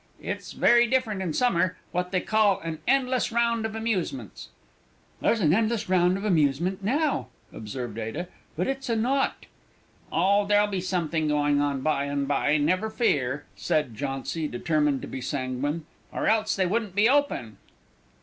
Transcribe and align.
"It's 0.19 0.53
very 0.53 0.87
different 0.87 1.21
in 1.21 1.31
summer; 1.31 1.77
what 1.91 2.09
they 2.11 2.21
call 2.21 2.59
'an 2.61 2.79
endless 2.87 3.31
round 3.31 3.67
of 3.67 3.75
amusements.'" 3.75 4.49
"There's 5.21 5.41
an 5.41 5.53
endless 5.53 5.89
round 5.89 6.17
of 6.17 6.25
amusement 6.25 6.83
now," 6.83 7.27
observed 7.53 7.99
Ada; 7.99 8.27
"but 8.57 8.65
it's 8.67 8.89
a 8.89 8.95
naught!" 8.95 9.45
"Oh, 10.11 10.47
there'll 10.47 10.65
be 10.65 10.81
something 10.81 11.27
going 11.27 11.61
on 11.61 11.81
by 11.81 12.05
and 12.05 12.27
by, 12.27 12.57
never 12.57 12.89
fear," 12.89 13.45
said 13.55 13.93
Jauncy, 13.93 14.47
determined 14.47 15.03
to 15.03 15.07
be 15.07 15.21
sanguine; 15.21 15.85
"or 16.11 16.25
else 16.25 16.55
they 16.55 16.65
wouldn't 16.65 16.95
be 16.95 17.07
open." 17.07 17.57